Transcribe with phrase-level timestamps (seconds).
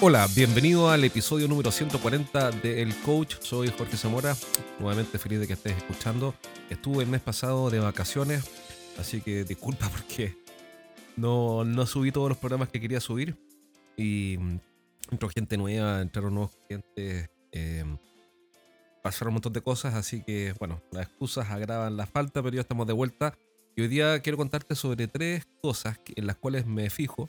[0.00, 3.34] Hola, bienvenido al episodio número 140 de El Coach.
[3.40, 4.36] Soy Jorge Zamora,
[4.78, 6.36] nuevamente feliz de que estés escuchando.
[6.70, 8.48] Estuve el mes pasado de vacaciones,
[8.96, 10.36] así que disculpa porque
[11.16, 13.36] no, no subí todos los programas que quería subir.
[13.96, 14.60] Y mm,
[15.10, 17.84] entró gente nueva, entraron nuevos clientes, eh,
[19.02, 22.60] pasaron un montón de cosas, así que bueno, las excusas agravan la falta, pero ya
[22.60, 23.36] estamos de vuelta.
[23.74, 27.28] Y hoy día quiero contarte sobre tres cosas en las cuales me fijo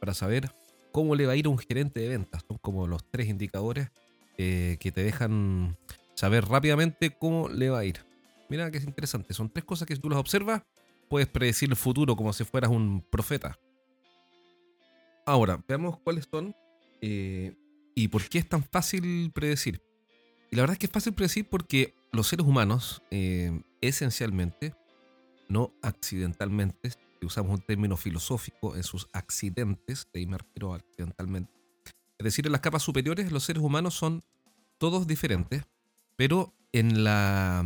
[0.00, 0.50] para saber
[0.94, 2.44] cómo le va a ir a un gerente de ventas.
[2.46, 3.90] Son como los tres indicadores
[4.38, 5.76] eh, que te dejan
[6.14, 8.06] saber rápidamente cómo le va a ir.
[8.48, 9.34] Mira que es interesante.
[9.34, 10.62] Son tres cosas que si tú las observas,
[11.08, 13.58] puedes predecir el futuro como si fueras un profeta.
[15.26, 16.54] Ahora, veamos cuáles son
[17.00, 17.56] eh,
[17.96, 19.82] y por qué es tan fácil predecir.
[20.52, 24.76] Y la verdad es que es fácil predecir porque los seres humanos, eh, esencialmente,
[25.48, 26.92] no accidentalmente,
[27.24, 31.52] usamos un término filosófico, en sus accidentes, de ahí me refiero accidentalmente.
[32.18, 34.24] Es decir, en las capas superiores los seres humanos son
[34.78, 35.64] todos diferentes,
[36.16, 37.60] pero en la,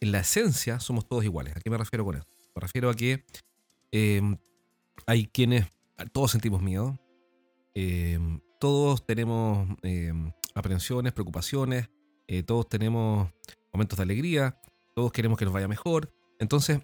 [0.00, 1.56] en la esencia somos todos iguales.
[1.56, 2.30] ¿A qué me refiero con esto?
[2.54, 3.24] Me refiero a que
[3.92, 4.22] eh,
[5.06, 5.66] hay quienes,
[6.12, 6.98] todos sentimos miedo,
[7.74, 8.18] eh,
[8.58, 10.12] todos tenemos eh,
[10.54, 11.88] aprensiones, preocupaciones,
[12.44, 13.30] todos tenemos
[13.72, 14.58] momentos de alegría,
[14.96, 16.12] todos queremos que nos vaya mejor.
[16.40, 16.80] Entonces,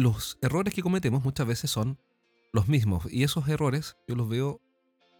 [0.00, 1.98] los errores que cometemos muchas veces son
[2.52, 3.06] los mismos.
[3.10, 4.60] Y esos errores yo los veo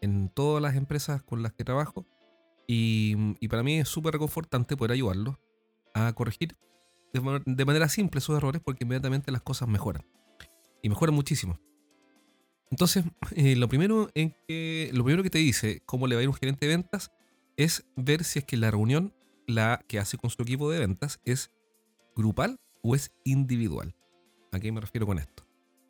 [0.00, 2.06] en todas las empresas con las que trabajo.
[2.66, 5.36] Y, para mí es súper reconfortante poder ayudarlos
[5.92, 6.56] a corregir
[7.12, 10.04] de, manera simple esos errores porque inmediatamente las cosas mejoran.
[10.82, 11.58] Y mejoran muchísimo.
[12.70, 13.04] Entonces,
[13.36, 16.28] eh, lo, primero en que, lo primero que te dice cómo le va a ir
[16.28, 17.10] un gerente de ventas
[17.56, 19.12] es ver si es que la reunión
[19.46, 21.50] la que hace con su equipo de ventas es
[22.14, 23.94] grupal o es individual.
[24.52, 25.46] ¿A qué me refiero con esto?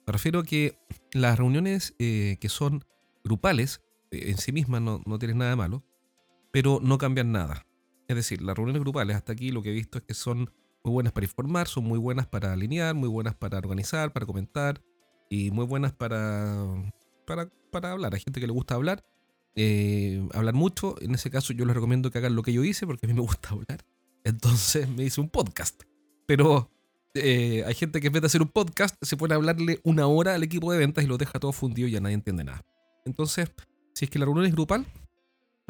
[0.06, 0.78] Me refiero a que
[1.12, 2.84] las reuniones eh, que son
[3.25, 3.80] grupales,
[4.11, 5.85] eh, en sí mismas no, no tienen nada de malo,
[6.52, 7.67] pero no cambian nada.
[8.08, 10.51] Es decir, las reuniones grupales hasta aquí lo que he visto es que son
[10.83, 14.83] muy buenas para informar, son muy buenas para alinear, muy buenas para organizar, para comentar
[15.29, 16.92] y muy buenas para,
[17.24, 18.14] para, hablar.
[18.14, 19.05] Hay gente que le gusta hablar,
[19.55, 21.01] eh, hablar mucho.
[21.01, 23.14] En ese caso yo les recomiendo que hagan lo que yo hice porque a mí
[23.14, 23.85] me gusta hablar.
[24.24, 25.83] Entonces me hice un podcast.
[26.27, 26.70] Pero
[27.15, 30.07] eh, hay gente que en vez de hacer un podcast se pone a hablarle una
[30.07, 32.65] hora al equipo de ventas y lo deja todo fundido y ya nadie entiende nada.
[33.05, 33.51] Entonces,
[33.95, 34.87] si es que la reunión es grupal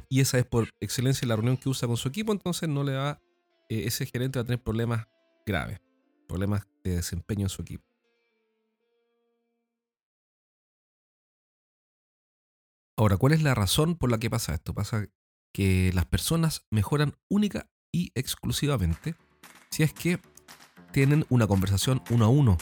[0.09, 2.95] y esa es por excelencia la reunión que usa con su equipo, entonces no le
[2.95, 3.21] va,
[3.69, 5.07] eh, ese gerente va a tener problemas
[5.47, 5.81] graves,
[6.29, 7.85] problemas de desempeño en su equipo.
[12.97, 14.75] Ahora, ¿cuál es la razón por la que pasa esto?
[14.75, 15.07] Pasa
[15.55, 19.15] que las personas mejoran única y exclusivamente
[19.71, 20.21] si es que
[20.93, 22.59] tienen una conversación uno a uno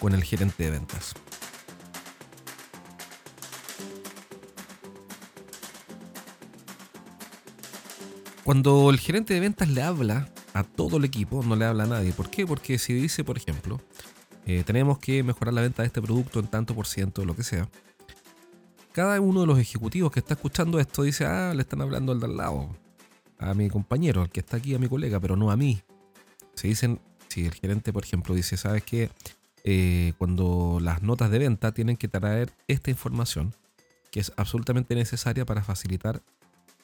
[0.00, 1.14] con el gerente de ventas.
[8.44, 11.86] Cuando el gerente de ventas le habla a todo el equipo, no le habla a
[11.86, 12.12] nadie.
[12.12, 12.46] ¿Por qué?
[12.46, 13.80] Porque si dice, por ejemplo,
[14.46, 17.44] eh, tenemos que mejorar la venta de este producto en tanto por ciento, lo que
[17.44, 17.68] sea,
[18.92, 22.20] cada uno de los ejecutivos que está escuchando esto dice, ah, le están hablando al
[22.20, 22.76] de al lado,
[23.38, 25.82] a mi compañero, al que está aquí, a mi colega, pero no a mí.
[26.54, 27.00] Se dicen
[27.32, 29.10] si el gerente, por ejemplo, dice, ¿sabes qué?
[29.64, 33.54] Eh, cuando las notas de venta tienen que traer esta información
[34.10, 36.20] que es absolutamente necesaria para facilitar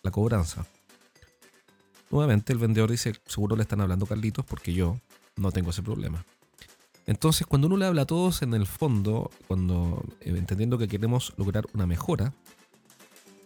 [0.02, 0.66] la cobranza.
[2.10, 4.98] Nuevamente el vendedor dice, seguro le están hablando Carlitos porque yo
[5.36, 6.24] no tengo ese problema.
[7.06, 11.34] Entonces, cuando uno le habla a todos en el fondo, cuando eh, entendiendo que queremos
[11.36, 12.32] lograr una mejora,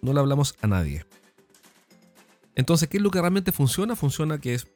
[0.00, 1.04] no le hablamos a nadie.
[2.54, 3.96] Entonces, ¿qué es lo que realmente funciona?
[3.96, 4.68] Funciona que es,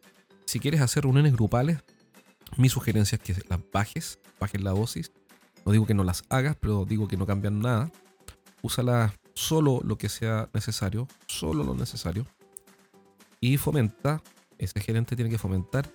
[0.46, 1.78] si quieres hacer reuniones grupales,
[2.56, 5.12] mi sugerencia es que las bajes, bajes la dosis.
[5.64, 7.90] No digo que no las hagas, pero digo que no cambian nada.
[8.62, 12.26] Úsala solo lo que sea necesario, solo lo necesario.
[13.40, 14.22] Y fomenta,
[14.58, 15.90] ese gerente tiene que fomentar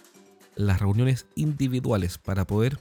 [0.56, 2.80] las reuniones individuales para poder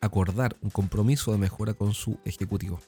[0.00, 2.80] acordar un compromiso de mejora con su ejecutivo.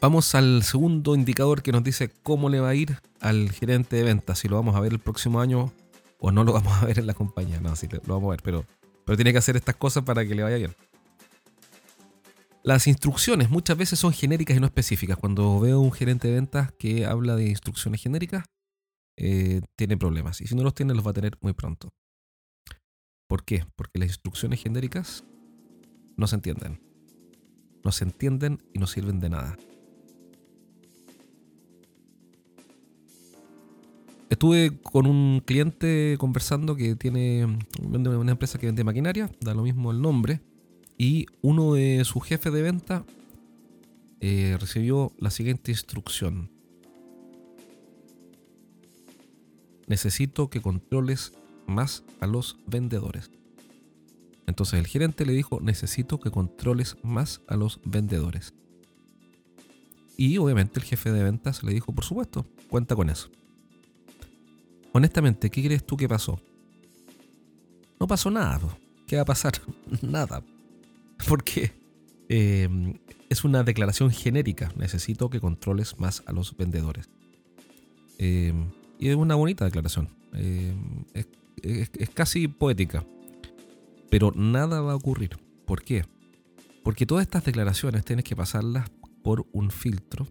[0.00, 4.02] Vamos al segundo indicador que nos dice cómo le va a ir al gerente de
[4.02, 4.38] ventas.
[4.38, 5.72] Si lo vamos a ver el próximo año
[6.20, 7.60] o no lo vamos a ver en la compañía.
[7.60, 8.64] No, sí, lo vamos a ver, pero,
[9.04, 10.74] pero tiene que hacer estas cosas para que le vaya bien.
[12.62, 15.16] Las instrucciones muchas veces son genéricas y no específicas.
[15.16, 18.44] Cuando veo un gerente de ventas que habla de instrucciones genéricas,
[19.16, 20.40] eh, tiene problemas.
[20.42, 21.88] Y si no los tiene, los va a tener muy pronto.
[23.26, 23.64] ¿Por qué?
[23.76, 25.24] Porque las instrucciones genéricas
[26.16, 26.80] no se entienden.
[27.82, 29.56] No se entienden y no sirven de nada.
[34.30, 39.90] Estuve con un cliente conversando que tiene una empresa que vende maquinaria, da lo mismo
[39.90, 40.40] el nombre,
[40.96, 43.04] y uno de sus jefes de venta
[44.20, 46.48] eh, recibió la siguiente instrucción.
[49.88, 51.32] Necesito que controles
[51.66, 53.32] más a los vendedores.
[54.46, 58.54] Entonces el gerente le dijo, necesito que controles más a los vendedores.
[60.16, 63.30] Y obviamente el jefe de ventas le dijo, por supuesto, cuenta con eso.
[64.92, 66.40] Honestamente, ¿qué crees tú que pasó?
[67.98, 68.76] No pasó nada.
[69.06, 69.52] ¿Qué va a pasar?
[70.02, 70.42] nada.
[71.28, 71.72] Porque
[72.28, 72.94] em,
[73.28, 74.72] es una declaración genérica.
[74.76, 77.08] Necesito que controles más a los vendedores.
[78.18, 80.08] Em, y es una bonita declaración.
[80.32, 81.04] Em,
[81.62, 83.04] es casi poética.
[84.10, 85.38] Pero nada va a ocurrir.
[85.66, 86.04] ¿Por qué?
[86.82, 88.90] Porque todas estas declaraciones tienes que pasarlas
[89.22, 90.26] por un filtro,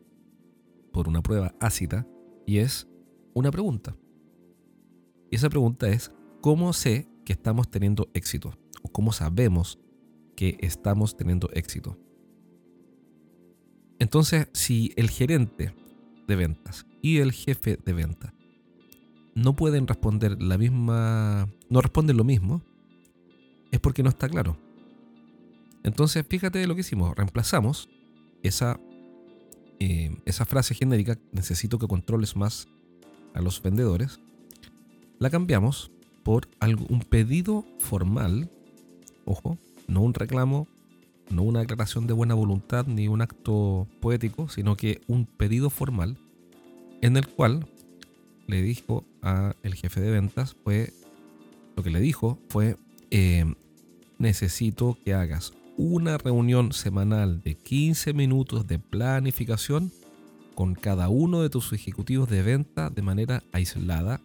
[0.91, 2.05] por una prueba ácida,
[2.45, 2.87] y es
[3.33, 3.95] una pregunta.
[5.31, 6.11] Y esa pregunta es,
[6.41, 8.57] ¿cómo sé que estamos teniendo éxito?
[8.81, 9.79] ¿O cómo sabemos
[10.35, 11.97] que estamos teniendo éxito?
[13.99, 15.73] Entonces, si el gerente
[16.27, 18.33] de ventas y el jefe de ventas
[19.35, 22.61] no pueden responder la misma, no responden lo mismo,
[23.71, 24.57] es porque no está claro.
[25.83, 27.89] Entonces, fíjate lo que hicimos, reemplazamos
[28.43, 28.79] esa,
[29.79, 32.67] eh, esa frase genérica, necesito que controles más
[33.33, 34.19] a los vendedores,
[35.19, 35.91] la cambiamos
[36.23, 36.47] por
[36.89, 38.49] un pedido formal,
[39.25, 39.57] ojo,
[39.87, 40.67] no un reclamo,
[41.29, 46.17] no una declaración de buena voluntad ni un acto poético, sino que un pedido formal
[47.01, 47.67] en el cual
[48.47, 50.91] le dijo a el jefe de ventas fue
[51.75, 52.77] lo que le dijo fue
[53.11, 53.45] eh,
[54.17, 59.91] necesito que hagas una reunión semanal de 15 minutos de planificación
[60.55, 64.19] con cada uno de tus ejecutivos de venta de manera aislada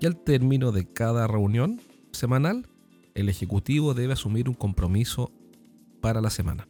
[0.00, 1.80] y al término de cada reunión
[2.12, 2.66] semanal
[3.14, 5.30] el ejecutivo debe asumir un compromiso
[6.00, 6.66] para la semana.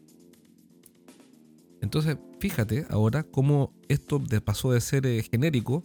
[1.81, 5.85] Entonces, fíjate ahora cómo esto pasó de ser eh, genérico,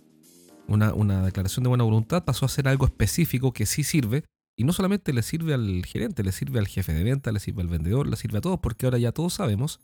[0.67, 4.23] una, una declaración de buena voluntad, pasó a ser algo específico que sí sirve
[4.57, 7.61] y no solamente le sirve al gerente, le sirve al jefe de venta, le sirve
[7.61, 9.79] al vendedor, le sirve a todos, porque ahora ya todos sabemos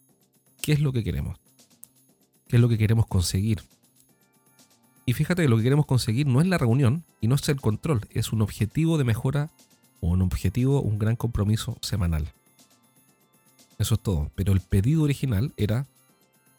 [0.61, 1.37] qué es lo que queremos,
[2.47, 3.61] qué es lo que queremos conseguir.
[5.06, 7.59] Y fíjate que lo que queremos conseguir no es la reunión y no es el
[7.59, 9.50] control, es un objetivo de mejora
[10.00, 12.31] o un objetivo, un gran compromiso semanal.
[13.81, 14.30] Eso es todo.
[14.36, 15.88] Pero el pedido original era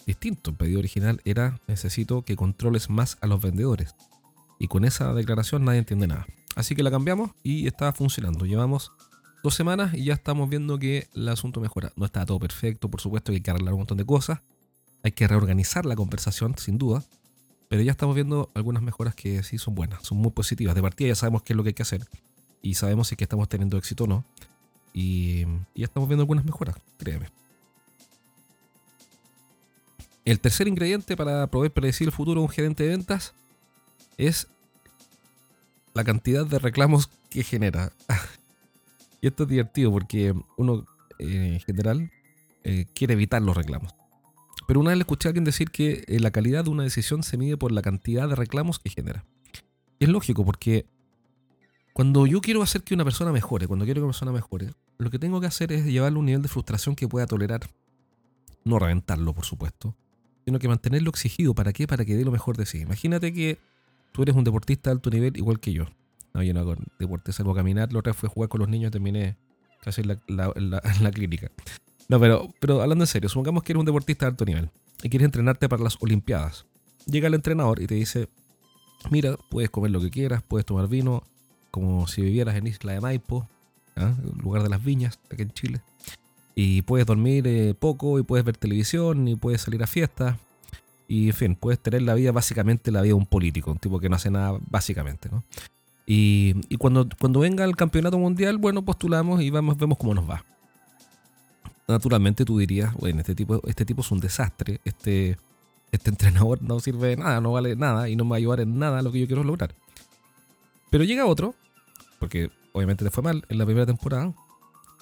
[0.07, 0.51] distinto.
[0.51, 3.95] El pedido original era necesito que controles más a los vendedores.
[4.59, 6.27] Y con esa declaración nadie entiende nada.
[6.57, 8.45] Así que la cambiamos y está funcionando.
[8.45, 8.93] Llevamos
[9.43, 11.93] dos semanas y ya estamos viendo que el asunto mejora.
[11.97, 14.41] No está todo perfecto, por supuesto que hay que arreglar un montón de cosas.
[15.05, 17.05] Hay que reorganizar la conversación, sin duda.
[17.73, 20.75] Pero ya estamos viendo algunas mejoras que sí son buenas, son muy positivas.
[20.75, 22.07] De partida ya sabemos qué es lo que hay que hacer.
[22.61, 24.27] Y sabemos si es que estamos teniendo éxito o no.
[24.93, 27.31] Y, ya estamos viendo algunas mejoras, créeme.
[30.27, 33.33] El tercer ingrediente para poder predecir el futuro de un gerente de ventas
[34.19, 34.49] es
[35.95, 37.91] la cantidad de reclamos que genera.
[39.23, 40.85] y esto es divertido porque uno
[41.19, 42.13] eh, en general
[42.65, 43.95] eh, quiere evitar los reclamos.
[44.67, 47.23] Pero una vez le escuché a alguien decir que eh, la calidad de una decisión
[47.23, 49.25] se mide por la cantidad de reclamos que genera.
[49.99, 50.87] Y es lógico porque
[51.93, 55.11] cuando yo quiero hacer que una persona mejore, cuando quiero que una persona mejore, lo
[55.11, 57.69] que tengo que hacer es llevarle un nivel de frustración que pueda tolerar.
[58.65, 59.97] No reventarlo, por supuesto,
[60.45, 61.55] sino que mantenerlo exigido.
[61.55, 61.87] ¿Para qué?
[61.87, 62.79] Para que dé lo mejor de sí.
[62.79, 63.59] Imagínate que
[64.13, 65.87] tú eres un deportista de alto nivel igual que yo.
[66.33, 67.93] No, yo no hago deporte, salvo caminar.
[67.93, 69.37] Lo otra fue jugar con los niños terminé
[69.81, 71.51] casi en la, clínica.
[72.13, 74.69] No, pero, pero hablando en serio, supongamos que eres un deportista de alto nivel
[75.03, 76.67] y quieres entrenarte para las Olimpiadas.
[77.07, 78.29] Llega el entrenador y te dice,
[79.11, 81.23] mira, puedes comer lo que quieras, puedes tomar vino,
[81.71, 83.49] como si vivieras en Isla de Maipo,
[83.97, 84.13] ¿ah?
[84.43, 85.81] lugar de las viñas, aquí en Chile.
[86.55, 90.37] Y puedes dormir eh, poco y puedes ver televisión y puedes salir a fiestas
[91.09, 93.99] y en fin, puedes tener la vida básicamente la vida de un político, un tipo
[93.99, 95.45] que no hace nada básicamente, ¿no?
[96.05, 100.45] Y, cuando, cuando venga el campeonato mundial, bueno, postulamos y vamos, vemos cómo nos va.
[101.93, 105.37] Naturalmente tú dirías, bueno, este tipo, este tipo es un desastre, este,
[105.91, 108.61] este entrenador no sirve de nada, no vale nada y no me va a ayudar
[108.61, 109.75] en nada a lo que yo quiero lograr.
[110.91, 111.55] Pero llega otro,
[112.19, 114.35] porque obviamente te fue mal en la primera temporada,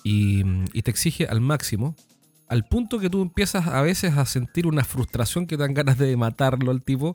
[0.02, 0.42] y,
[0.72, 1.94] y te exige al máximo
[2.50, 5.96] al punto que tú empiezas a veces a sentir una frustración que te dan ganas
[5.98, 7.14] de matarlo al tipo.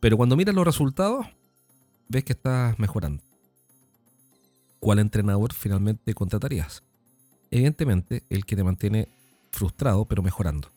[0.00, 1.26] Pero cuando miras los resultados,
[2.08, 3.22] ves que estás mejorando.
[4.80, 6.82] ¿Cuál entrenador finalmente contratarías?
[7.54, 9.08] Evidentemente, el que te mantiene
[9.52, 10.72] frustrado, pero mejorando.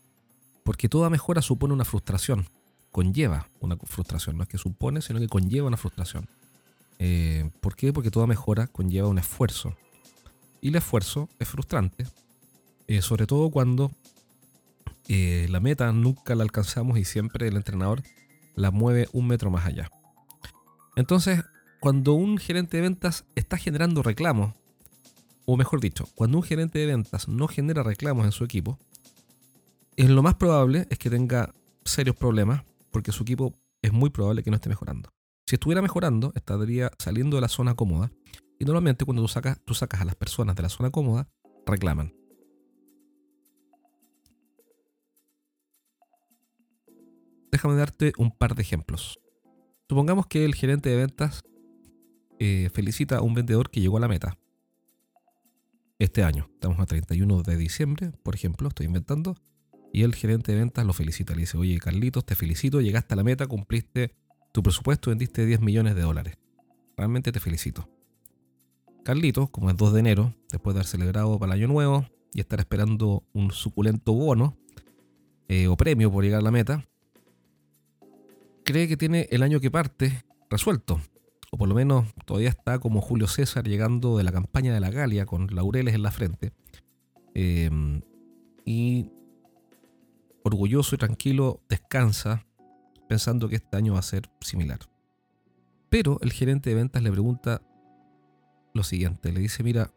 [0.63, 2.45] Porque toda mejora supone una frustración.
[2.91, 4.37] Conlleva una frustración.
[4.37, 6.29] No es que supone, sino que conlleva una frustración.
[6.99, 7.91] Eh, ¿Por qué?
[7.91, 9.75] Porque toda mejora conlleva un esfuerzo.
[10.61, 12.05] Y el esfuerzo es frustrante,
[12.85, 13.91] eh, sobre todo cuando
[15.07, 18.03] eh, la meta nunca la alcanzamos y siempre el entrenador
[18.53, 19.89] la mueve un metro más allá.
[20.95, 21.43] Entonces,
[21.79, 24.53] cuando un gerente de ventas está generando reclamos,
[25.49, 28.77] o mejor dicho, cuando un gerente de ventas no genera reclamos en su equipo,
[29.95, 31.53] es lo más probable es que tenga
[31.85, 35.09] serios problemas porque su equipo es muy probable que no esté mejorando.
[35.45, 38.11] Si estuviera mejorando, estaría saliendo de la zona cómoda
[38.59, 41.29] y normalmente cuando tú sacas, tú sacas a las personas de la zona cómoda,
[41.65, 42.13] reclaman.
[47.53, 49.17] Déjame darte un par de ejemplos.
[49.87, 51.41] Supongamos que el gerente de ventas
[52.37, 54.37] eh, felicita a un vendedor que llegó a la meta.
[55.99, 59.35] Este año, estamos a 31 de diciembre, por ejemplo, estoy inventando,
[59.91, 61.33] y el gerente de ventas lo felicita.
[61.33, 64.13] Le dice, oye Carlitos, te felicito, llegaste a la meta, cumpliste
[64.51, 66.37] tu presupuesto, vendiste 10 millones de dólares.
[66.95, 67.89] Realmente te felicito.
[69.03, 72.41] Carlitos, como es 2 de enero, después de haber celebrado para el año nuevo y
[72.41, 74.55] estar esperando un suculento bono
[75.47, 76.87] eh, o premio por llegar a la meta,
[78.63, 81.01] cree que tiene el año que parte resuelto.
[81.57, 85.25] Por lo menos todavía está como Julio César llegando de la campaña de la Galia
[85.25, 86.53] con laureles en la frente.
[87.33, 87.69] Eh,
[88.65, 89.11] y
[90.43, 92.45] orgulloso y tranquilo descansa
[93.07, 94.79] pensando que este año va a ser similar.
[95.89, 97.61] Pero el gerente de ventas le pregunta
[98.73, 99.91] lo siguiente, le dice, mira,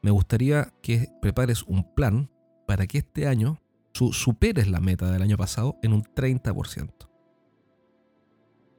[0.00, 2.30] me gustaría que prepares un plan
[2.66, 3.60] para que este año
[3.92, 7.11] superes la meta del año pasado en un 30%.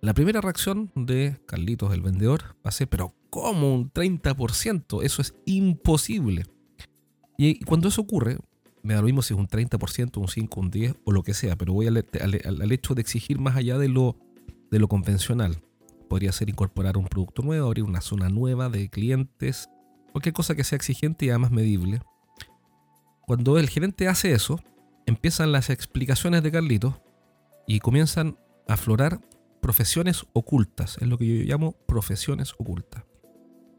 [0.03, 5.01] La primera reacción de Carlitos, el vendedor, va a ser, pero ¿cómo un 30%?
[5.01, 6.43] Eso es imposible.
[7.37, 8.37] Y cuando eso ocurre,
[8.81, 11.33] me da lo mismo si es un 30%, un 5, un 10 o lo que
[11.33, 14.17] sea, pero voy al, hecho de exigir más allá de lo,
[14.69, 15.63] de lo convencional.
[16.09, 19.69] Podría ser incorporar un producto nuevo, abrir una zona nueva de clientes,
[20.11, 22.01] cualquier cosa que sea exigente y además medible.
[23.25, 24.59] Cuando el gerente hace eso,
[25.05, 26.95] empiezan las explicaciones de Carlitos
[27.67, 29.21] y comienzan a aflorar
[29.63, 30.97] profesiones ocultas.
[31.01, 33.03] Es lo que yo llamo profesiones ocultas.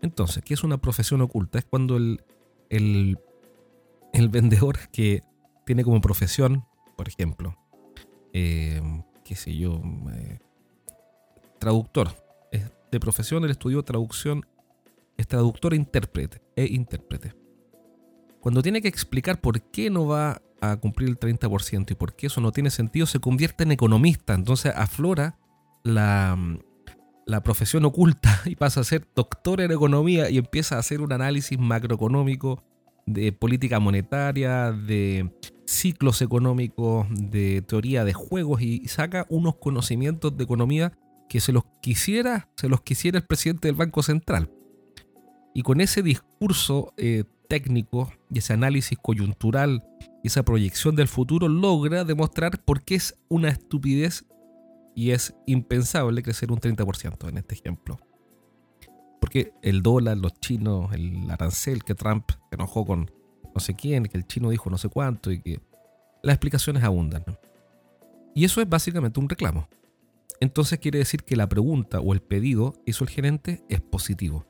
[0.03, 1.61] Entonces, ¿qué es una profesión oculta?
[1.61, 2.25] Es cuando el,
[2.69, 3.17] el
[4.15, 5.23] el vendedor que
[5.67, 6.65] tiene como profesión,
[6.97, 7.59] por ejemplo,
[8.33, 8.81] eh,
[9.25, 10.39] qué sé yo, eh,
[11.59, 12.11] traductor.
[12.93, 14.47] de profesión, el estudio traducción,
[15.17, 17.35] es traductor e intérprete, e intérprete.
[18.39, 22.29] Cuando tiene que explicar por qué no va a cumplir el 30% y por qué
[22.29, 24.35] eso no tiene sentido, se convierte en economista.
[24.35, 25.37] Entonces aflora
[25.85, 26.37] la,
[27.27, 31.13] la profesión oculta y pasa a ser doctor en economía y empieza a hacer un
[31.13, 32.63] análisis macroeconómico
[33.07, 35.31] de política monetaria, de
[35.67, 40.93] ciclos económicos, de teoría de juegos y saca unos conocimientos de economía
[41.29, 44.51] que se los quisiera, se los quisiera el presidente del Banco Central.
[45.55, 49.85] Y con ese discurso eh, técnico y ese análisis coyuntural
[50.25, 54.25] esa proyección del futuro logra demostrar por qué es una estupidez
[54.95, 57.99] y es impensable crecer un 30% en este ejemplo.
[59.21, 63.11] Porque el dólar, los chinos, el arancel que Trump enojó con
[63.55, 65.61] no sé quién, que el chino dijo no sé cuánto y que
[66.23, 67.25] las explicaciones abundan.
[68.35, 69.69] Y eso es básicamente un reclamo.
[70.41, 74.47] Entonces quiere decir que la pregunta o el pedido que hizo el gerente es positivo.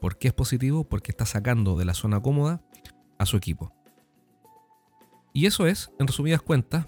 [0.00, 0.84] ¿Por qué es positivo?
[0.88, 2.62] Porque está sacando de la zona cómoda
[3.18, 3.72] a su equipo.
[5.32, 6.86] Y eso es, en resumidas cuentas,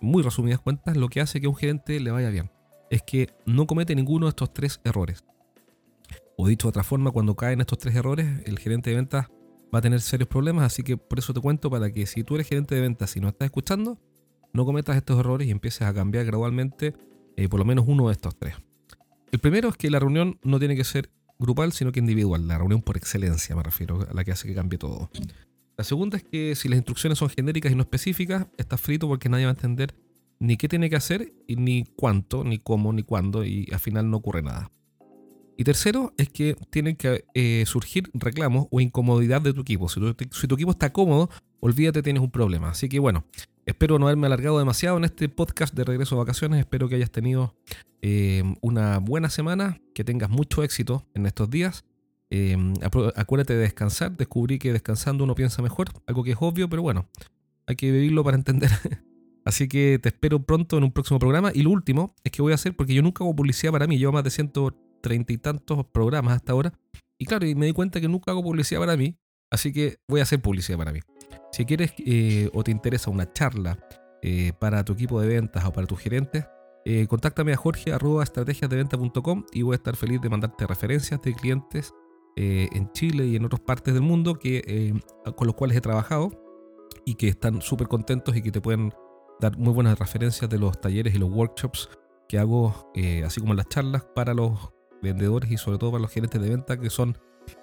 [0.00, 2.50] muy resumidas cuentas, lo que hace que a un gerente le vaya bien.
[2.90, 5.24] Es que no comete ninguno de estos tres errores.
[6.36, 9.26] O dicho de otra forma, cuando caen estos tres errores, el gerente de ventas
[9.74, 10.64] va a tener serios problemas.
[10.64, 13.20] Así que por eso te cuento para que si tú eres gerente de ventas y
[13.20, 13.98] no estás escuchando,
[14.52, 16.94] no cometas estos errores y empieces a cambiar gradualmente
[17.36, 18.54] eh, por lo menos uno de estos tres.
[19.32, 22.48] El primero es que la reunión no tiene que ser grupal, sino que individual.
[22.48, 25.10] La reunión por excelencia, me refiero, a la que hace que cambie todo.
[25.80, 29.30] La segunda es que si las instrucciones son genéricas y no específicas, estás frito porque
[29.30, 29.94] nadie va a entender
[30.38, 34.18] ni qué tiene que hacer, ni cuánto, ni cómo, ni cuándo, y al final no
[34.18, 34.70] ocurre nada.
[35.56, 39.88] Y tercero es que tienen que eh, surgir reclamos o incomodidad de tu equipo.
[39.88, 42.68] Si tu, equipo está cómodo, olvídate, tienes un problema.
[42.68, 43.24] Así que bueno,
[43.64, 46.60] espero no haberme alargado demasiado en este podcast de regreso a vacaciones.
[46.60, 47.56] Espero que hayas tenido
[48.02, 51.86] eh, una buena semana, que tengas mucho éxito en estos días.
[52.30, 52.56] Eh,
[53.16, 54.16] acuérdate de descansar.
[54.16, 57.08] Descubrí que descansando uno piensa mejor, algo que es obvio, pero bueno,
[57.66, 58.70] hay que vivirlo para entender.
[59.44, 61.50] Así que te espero pronto en un próximo programa.
[61.54, 63.98] Y lo último es que voy a hacer, porque yo nunca hago publicidad para mí,
[63.98, 64.52] llevo más de 100
[65.00, 66.72] treinta y tantos programas hasta ahora.
[67.18, 69.16] Y claro, me di cuenta que nunca hago publicidad para mí,
[69.50, 71.00] así que voy a hacer publicidad para mí.
[71.52, 73.78] Si quieres eh, o te interesa una charla
[74.22, 76.46] eh, para tu equipo de ventas o para tus gerentes,
[76.84, 81.34] eh, contáctame a jorge arroba estrategiasdeventa.com y voy a estar feliz de mandarte referencias de
[81.34, 81.92] clientes
[82.36, 84.94] en Chile y en otras partes del mundo que,
[85.36, 86.30] con los cuales he trabajado
[87.04, 88.92] y que están súper contentos y que te pueden
[89.40, 91.88] dar muy buenas referencias de los talleres y los workshops
[92.28, 94.70] que hago, eh, así como las charlas para los
[95.02, 97.18] vendedores y sobre todo para los gerentes de venta que son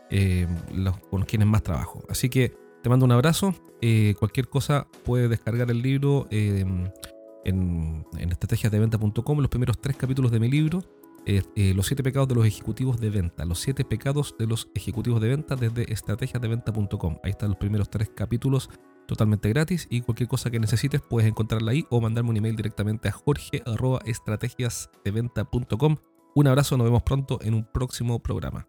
[0.10, 2.04] eh, los con quienes más trabajo.
[2.10, 3.54] Así que te mando un abrazo.
[3.82, 6.92] Eh, cualquier cosa puedes descargar el libro en,
[7.46, 10.84] en estrategiasdeventa.com, los primeros tres capítulos de mi libro.
[11.56, 13.46] Los siete pecados de los ejecutivos de venta.
[13.46, 17.18] Los siete pecados de los ejecutivos de venta desde estrategiasdeventa.com.
[17.24, 18.70] Ahí están los primeros tres capítulos
[19.08, 23.10] totalmente gratis y cualquier cosa que necesites puedes encontrarla ahí o mandarme un email directamente
[23.10, 25.98] a jorge.estrategiasdeventa.com.
[26.36, 28.68] Un abrazo, nos vemos pronto en un próximo programa.